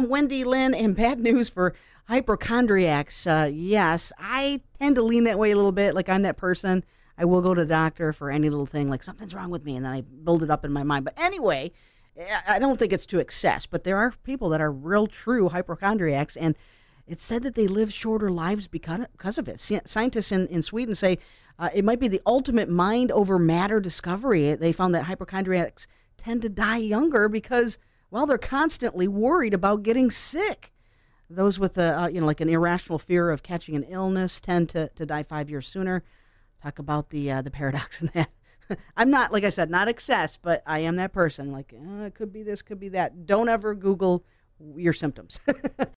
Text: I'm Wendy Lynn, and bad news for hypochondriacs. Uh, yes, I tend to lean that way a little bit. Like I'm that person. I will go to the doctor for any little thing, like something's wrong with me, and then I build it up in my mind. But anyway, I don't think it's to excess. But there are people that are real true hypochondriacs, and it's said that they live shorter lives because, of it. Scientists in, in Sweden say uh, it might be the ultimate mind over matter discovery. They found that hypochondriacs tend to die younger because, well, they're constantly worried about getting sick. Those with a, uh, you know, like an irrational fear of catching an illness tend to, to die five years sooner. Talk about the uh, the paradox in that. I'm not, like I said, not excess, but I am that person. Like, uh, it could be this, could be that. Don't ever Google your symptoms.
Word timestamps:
I'm 0.00 0.08
Wendy 0.08 0.44
Lynn, 0.44 0.72
and 0.72 0.96
bad 0.96 1.20
news 1.20 1.50
for 1.50 1.74
hypochondriacs. 2.08 3.26
Uh, 3.26 3.50
yes, 3.52 4.14
I 4.18 4.62
tend 4.80 4.96
to 4.96 5.02
lean 5.02 5.24
that 5.24 5.38
way 5.38 5.50
a 5.50 5.56
little 5.56 5.72
bit. 5.72 5.94
Like 5.94 6.08
I'm 6.08 6.22
that 6.22 6.38
person. 6.38 6.84
I 7.18 7.26
will 7.26 7.42
go 7.42 7.52
to 7.52 7.60
the 7.60 7.68
doctor 7.68 8.14
for 8.14 8.30
any 8.30 8.48
little 8.48 8.64
thing, 8.64 8.88
like 8.88 9.02
something's 9.02 9.34
wrong 9.34 9.50
with 9.50 9.62
me, 9.62 9.76
and 9.76 9.84
then 9.84 9.92
I 9.92 10.00
build 10.00 10.42
it 10.42 10.50
up 10.50 10.64
in 10.64 10.72
my 10.72 10.84
mind. 10.84 11.04
But 11.04 11.20
anyway, 11.20 11.72
I 12.48 12.58
don't 12.58 12.78
think 12.78 12.94
it's 12.94 13.04
to 13.06 13.18
excess. 13.18 13.66
But 13.66 13.84
there 13.84 13.98
are 13.98 14.14
people 14.24 14.48
that 14.48 14.62
are 14.62 14.72
real 14.72 15.06
true 15.06 15.50
hypochondriacs, 15.50 16.34
and 16.34 16.56
it's 17.06 17.22
said 17.22 17.42
that 17.42 17.54
they 17.54 17.66
live 17.66 17.92
shorter 17.92 18.30
lives 18.30 18.68
because, 18.68 19.36
of 19.36 19.50
it. 19.50 19.60
Scientists 19.60 20.32
in, 20.32 20.46
in 20.46 20.62
Sweden 20.62 20.94
say 20.94 21.18
uh, 21.58 21.68
it 21.74 21.84
might 21.84 22.00
be 22.00 22.08
the 22.08 22.22
ultimate 22.24 22.70
mind 22.70 23.12
over 23.12 23.38
matter 23.38 23.80
discovery. 23.80 24.54
They 24.54 24.72
found 24.72 24.94
that 24.94 25.04
hypochondriacs 25.04 25.86
tend 26.16 26.40
to 26.40 26.48
die 26.48 26.78
younger 26.78 27.28
because, 27.28 27.76
well, 28.10 28.26
they're 28.26 28.38
constantly 28.38 29.08
worried 29.08 29.54
about 29.54 29.82
getting 29.82 30.10
sick. 30.10 30.72
Those 31.28 31.58
with 31.58 31.78
a, 31.78 32.02
uh, 32.02 32.06
you 32.08 32.20
know, 32.20 32.26
like 32.26 32.40
an 32.40 32.48
irrational 32.48 32.98
fear 32.98 33.30
of 33.30 33.42
catching 33.42 33.76
an 33.76 33.84
illness 33.84 34.40
tend 34.40 34.68
to, 34.70 34.88
to 34.96 35.06
die 35.06 35.22
five 35.22 35.48
years 35.48 35.66
sooner. 35.66 36.02
Talk 36.60 36.78
about 36.78 37.10
the 37.10 37.30
uh, 37.30 37.42
the 37.42 37.50
paradox 37.50 38.00
in 38.00 38.10
that. 38.14 38.30
I'm 38.96 39.10
not, 39.10 39.32
like 39.32 39.44
I 39.44 39.48
said, 39.48 39.70
not 39.70 39.88
excess, 39.88 40.36
but 40.36 40.62
I 40.66 40.80
am 40.80 40.96
that 40.96 41.12
person. 41.12 41.52
Like, 41.52 41.72
uh, 41.74 42.04
it 42.04 42.14
could 42.14 42.32
be 42.32 42.42
this, 42.42 42.62
could 42.62 42.80
be 42.80 42.90
that. 42.90 43.26
Don't 43.26 43.48
ever 43.48 43.74
Google 43.74 44.24
your 44.76 44.92
symptoms. 44.92 45.40